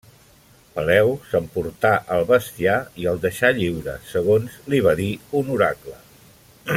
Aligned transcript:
Peleu 0.77 1.11
s'emportà 1.33 1.91
el 2.15 2.25
bestiar 2.31 2.79
i 3.03 3.07
el 3.13 3.21
deixà 3.27 3.53
lliure, 3.61 3.95
segons 4.15 4.59
li 4.75 4.81
va 4.89 4.99
dir 5.05 5.11
un 5.43 5.57
oracle. 5.59 5.99